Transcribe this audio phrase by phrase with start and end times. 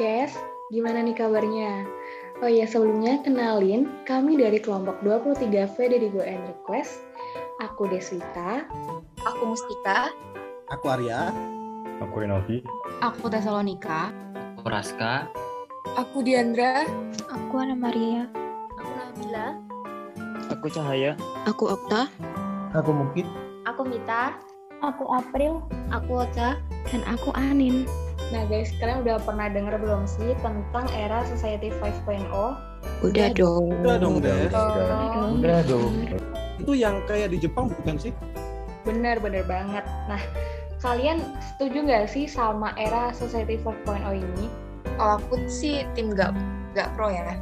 [0.00, 0.40] Podcast,
[0.72, 1.84] gimana nih kabarnya?
[2.40, 7.04] Oh iya, sebelumnya kenalin, kami dari kelompok 23V dari Go and Request.
[7.60, 8.64] Aku Deswita.
[9.28, 10.08] Aku Mustika.
[10.72, 11.28] Aku Arya.
[12.00, 12.64] Aku Rinaldi.
[13.04, 14.08] Aku Tesalonika.
[14.56, 15.28] Aku Raska.
[16.00, 16.88] Aku Diandra.
[17.28, 18.24] Aku Ana Maria.
[18.80, 19.60] Aku Nabila.
[20.48, 21.12] Aku Cahaya.
[21.44, 22.08] Aku Okta.
[22.72, 23.28] Aku Mukit.
[23.68, 24.32] Aku Mita.
[24.80, 25.60] Aku April.
[25.92, 26.56] Aku Ocha.
[26.88, 27.84] Dan aku Anin.
[28.30, 32.30] Nah guys, kalian udah pernah denger belum sih tentang era Society 5.0?
[33.02, 33.74] Udah dong.
[33.82, 34.54] Udah dong, Des.
[34.54, 35.34] Oh.
[35.34, 36.06] Udah dong.
[36.62, 38.14] Itu yang kayak di Jepang bukan sih?
[38.86, 39.82] Bener, bener banget.
[40.06, 40.22] Nah,
[40.78, 44.46] kalian setuju nggak sih sama era Society 5.0 ini?
[44.94, 46.30] Kalau aku sih tim gak,
[46.78, 47.34] gak pro ya.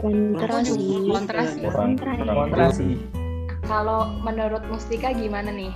[0.00, 1.04] Kontra sih.
[1.04, 1.62] Kontra sih.
[1.68, 2.96] Kontra sih.
[3.68, 5.74] Kalau menurut Mustika gimana nih?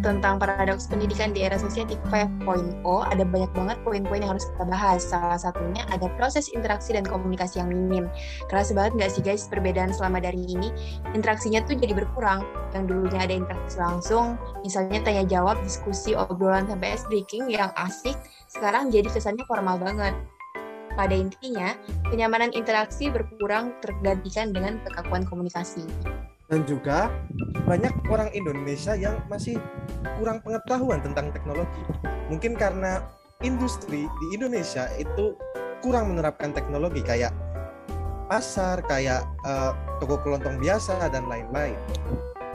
[0.00, 2.48] Tentang paradoks pendidikan di era Society 5.0
[2.84, 5.04] ada banyak banget poin-poin yang harus kita bahas.
[5.04, 8.08] Salah satunya ada proses interaksi dan komunikasi yang minim.
[8.48, 10.72] Kerasa banget nggak sih guys perbedaan selama dari ini?
[11.12, 12.40] Interaksinya tuh jadi berkurang.
[12.72, 18.16] Yang dulunya ada interaksi langsung, misalnya tanya jawab, diskusi, obrolan sampai ice breaking yang asik,
[18.48, 20.16] sekarang jadi kesannya formal banget.
[20.96, 21.76] Pada intinya,
[22.08, 25.84] kenyamanan interaksi berkurang tergantikan dengan kekakuan komunikasi.
[26.50, 27.06] Dan juga
[27.64, 29.62] banyak orang Indonesia yang masih
[30.18, 31.82] kurang pengetahuan tentang teknologi.
[32.26, 33.06] Mungkin karena
[33.40, 35.38] industri di Indonesia itu
[35.80, 37.32] kurang menerapkan teknologi kayak
[38.26, 41.78] pasar, kayak uh, toko kelontong biasa dan lain-lain.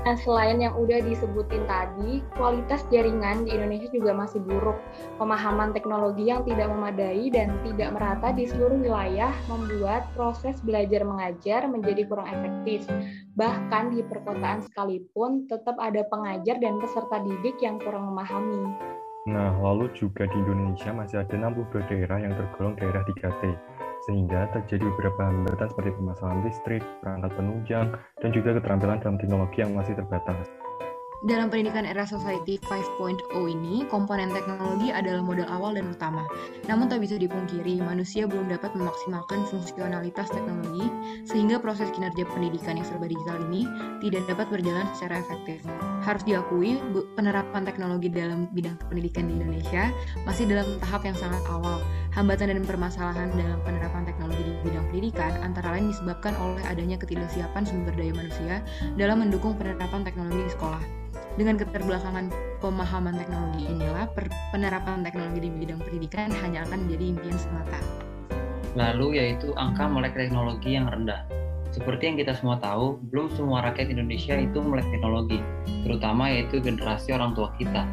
[0.05, 4.77] Nah, selain yang udah disebutin tadi, kualitas jaringan di Indonesia juga masih buruk.
[5.17, 11.65] Pemahaman teknologi yang tidak memadai dan tidak merata di seluruh wilayah membuat proses belajar mengajar
[11.65, 12.85] menjadi kurang efektif.
[13.33, 18.77] Bahkan di perkotaan sekalipun, tetap ada pengajar dan peserta didik yang kurang memahami.
[19.25, 23.57] Nah, lalu juga di Indonesia masih ada 62 daerah yang tergolong daerah 3T
[24.05, 27.87] sehingga terjadi beberapa hambatan seperti permasalahan listrik, perangkat penunjang,
[28.21, 30.64] dan juga keterampilan dalam teknologi yang masih terbatas.
[31.23, 32.99] Dalam pendidikan era Society 5.0
[33.47, 36.27] ini, komponen teknologi adalah modal awal dan utama.
[36.67, 40.91] Namun tak bisa dipungkiri, manusia belum dapat memaksimalkan fungsionalitas teknologi,
[41.23, 43.63] sehingga proses kinerja pendidikan yang serba digital ini
[44.03, 45.63] tidak dapat berjalan secara efektif.
[46.03, 46.83] Harus diakui,
[47.15, 49.95] penerapan teknologi dalam bidang pendidikan di Indonesia
[50.27, 51.79] masih dalam tahap yang sangat awal.
[52.11, 57.63] Hambatan dan permasalahan dalam penerapan teknologi di bidang pendidikan antara lain disebabkan oleh adanya ketidaksiapan
[57.67, 58.63] sumber daya manusia
[58.95, 60.83] dalam mendukung penerapan teknologi di sekolah.
[61.35, 62.31] Dengan keterbelakangan
[62.63, 64.07] pemahaman teknologi inilah,
[64.55, 67.79] penerapan teknologi di bidang pendidikan hanya akan menjadi impian semata.
[68.79, 71.27] Lalu yaitu angka melek teknologi yang rendah.
[71.75, 75.43] Seperti yang kita semua tahu, belum semua rakyat Indonesia itu melek teknologi,
[75.83, 77.83] terutama yaitu generasi orang tua kita.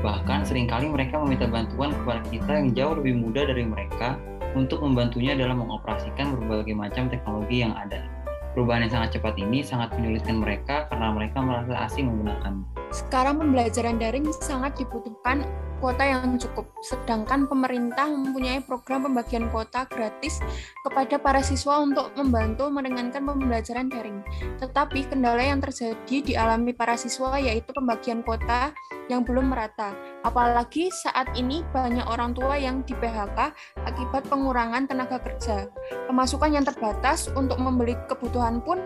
[0.00, 4.16] Bahkan sering kali mereka meminta bantuan kepada kita yang jauh lebih muda dari mereka
[4.56, 8.15] untuk membantunya dalam mengoperasikan berbagai macam teknologi yang ada.
[8.56, 12.64] Perubahan yang sangat cepat ini sangat menyulitkan mereka karena mereka merasa asing menggunakannya.
[12.88, 15.44] Sekarang pembelajaran daring sangat dibutuhkan
[15.76, 20.40] kuota yang cukup, sedangkan pemerintah mempunyai program pembagian kuota gratis
[20.80, 24.24] kepada para siswa untuk membantu meringankan pembelajaran daring.
[24.56, 28.72] Tetapi kendala yang terjadi dialami para siswa yaitu pembagian kuota
[29.06, 29.94] yang belum merata.
[30.22, 33.38] Apalagi saat ini banyak orang tua yang di PHK
[33.86, 35.70] akibat pengurangan tenaga kerja.
[36.10, 38.82] Pemasukan yang terbatas untuk membeli kebutuhan pun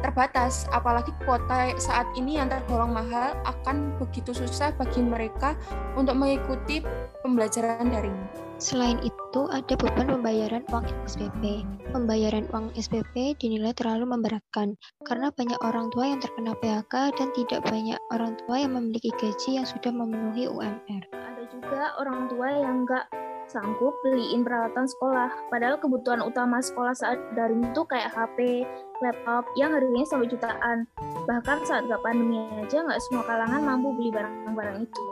[0.00, 5.52] terbatas, apalagi kuota saat ini yang tergolong mahal akan begitu susah bagi mereka
[5.94, 6.80] untuk mengikuti
[7.20, 8.49] pembelajaran daring.
[8.60, 11.64] Selain itu, ada beban pembayaran uang SPP.
[11.96, 14.76] Pembayaran uang SPP dinilai terlalu memberatkan
[15.08, 19.56] karena banyak orang tua yang terkena PHK dan tidak banyak orang tua yang memiliki gaji
[19.56, 21.02] yang sudah memenuhi UMR.
[21.08, 23.08] Ada juga orang tua yang nggak
[23.48, 25.48] sanggup beliin peralatan sekolah.
[25.48, 28.68] Padahal kebutuhan utama sekolah saat daring itu kayak HP,
[29.00, 30.84] laptop yang harganya sampai jutaan.
[31.24, 35.04] Bahkan saat gak pandemi aja nggak semua kalangan mampu beli barang-barang itu.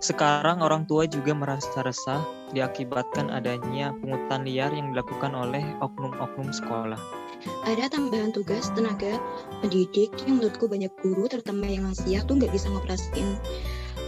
[0.00, 2.24] Sekarang orang tua juga merasa resah
[2.56, 6.96] diakibatkan adanya pungutan liar yang dilakukan oleh oknum-oknum sekolah.
[7.68, 9.20] Ada tambahan tugas tenaga
[9.60, 13.36] pendidik yang menurutku banyak guru, terutama yang lansia, tuh nggak bisa ngoperasiin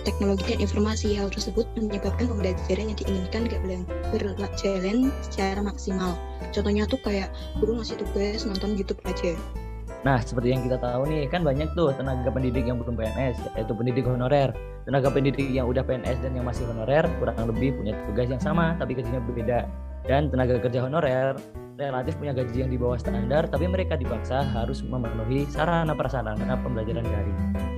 [0.03, 3.81] teknologi dan informasi hal tersebut menyebabkan pembelajaran yang diinginkan gak boleh
[4.11, 6.19] berjalan secara maksimal.
[6.51, 7.31] Contohnya tuh kayak
[7.63, 9.39] guru ngasih tugas nonton YouTube aja.
[10.03, 13.71] Nah, seperti yang kita tahu nih, kan banyak tuh tenaga pendidik yang belum PNS, yaitu
[13.71, 14.51] pendidik honorer.
[14.83, 18.75] Tenaga pendidik yang udah PNS dan yang masih honorer kurang lebih punya tugas yang sama,
[18.83, 19.71] tapi gajinya berbeda.
[20.03, 21.39] Dan tenaga kerja honorer
[21.79, 27.07] relatif punya gaji yang di bawah standar, tapi mereka dipaksa harus memenuhi sarana prasarana pembelajaran
[27.07, 27.72] daring.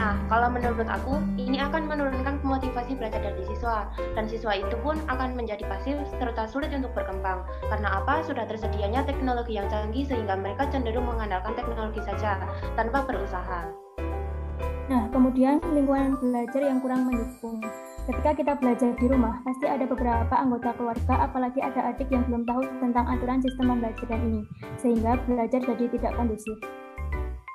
[0.00, 3.84] Nah, kalau menurut aku, ini akan menurunkan motivasi belajar dari siswa,
[4.16, 7.44] dan siswa itu pun akan menjadi pasif serta sulit untuk berkembang.
[7.68, 8.24] Karena apa?
[8.24, 12.40] Sudah tersedianya teknologi yang canggih sehingga mereka cenderung mengandalkan teknologi saja,
[12.80, 13.68] tanpa berusaha.
[14.88, 17.60] Nah, kemudian lingkungan belajar yang kurang mendukung.
[18.08, 22.48] Ketika kita belajar di rumah, pasti ada beberapa anggota keluarga, apalagi ada adik yang belum
[22.48, 24.42] tahu tentang aturan sistem pembelajaran ini,
[24.80, 26.79] sehingga belajar jadi tidak kondusif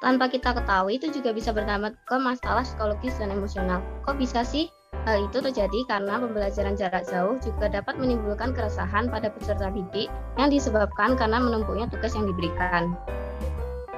[0.04, 3.80] tanpa kita ketahui itu juga bisa berdampak ke masalah psikologis dan emosional.
[4.04, 4.68] Kok bisa sih?
[5.06, 10.10] Hal itu terjadi karena pembelajaran jarak jauh juga dapat menimbulkan keresahan pada peserta didik
[10.40, 12.96] yang disebabkan karena menumpuknya tugas yang diberikan.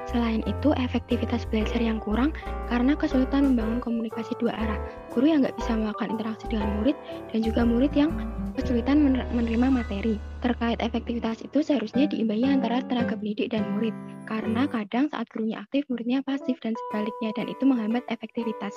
[0.08, 2.32] Selain itu, efektivitas belajar yang kurang
[2.72, 4.80] karena kesulitan membangun komunikasi dua arah.
[5.12, 6.96] Guru yang nggak bisa melakukan interaksi dengan murid
[7.28, 8.10] dan juga murid yang
[8.56, 9.04] kesulitan
[9.36, 10.16] menerima materi.
[10.40, 13.92] Terkait efektivitas itu seharusnya diimbangi antara tenaga pendidik dan murid,
[14.24, 18.72] karena kadang saat gurunya aktif, muridnya pasif dan sebaliknya, dan itu menghambat efektivitas.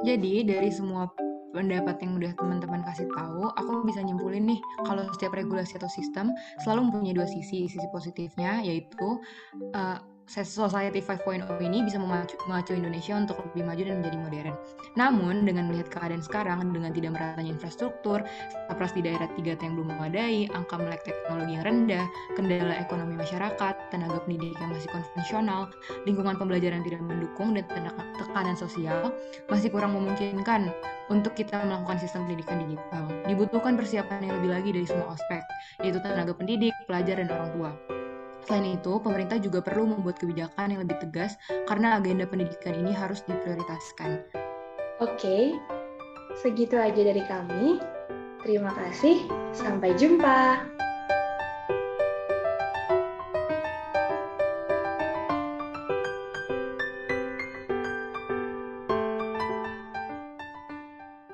[0.00, 1.12] Jadi dari semua
[1.56, 6.36] pendapat yang udah teman-teman kasih tahu, aku bisa nyimpulin nih kalau setiap regulasi atau sistem
[6.60, 7.64] selalu mempunyai dua sisi.
[7.64, 9.16] Sisi positifnya yaitu
[9.72, 14.54] uh, Society 5.0 ini bisa memacu, memacu Indonesia untuk lebih maju dan menjadi modern.
[14.98, 18.26] Namun, dengan melihat keadaan sekarang, dengan tidak meratanya infrastruktur,
[18.66, 23.74] sapras di daerah 3T yang belum memadai, angka melek teknologi yang rendah, kendala ekonomi masyarakat,
[23.94, 25.70] tenaga pendidik yang masih konvensional,
[26.10, 27.62] lingkungan pembelajaran tidak mendukung, dan
[28.18, 29.14] tekanan sosial,
[29.46, 30.74] masih kurang memungkinkan
[31.06, 33.06] untuk kita melakukan sistem pendidikan digital.
[33.30, 35.46] Dibutuhkan persiapan yang lebih lagi dari semua aspek,
[35.86, 37.70] yaitu tenaga pendidik, pelajar, dan orang tua.
[38.46, 41.34] Selain itu, pemerintah juga perlu membuat kebijakan yang lebih tegas
[41.66, 44.22] karena agenda pendidikan ini harus diprioritaskan.
[45.02, 45.58] Oke,
[46.38, 47.82] segitu aja dari kami.
[48.46, 50.62] Terima kasih, sampai jumpa.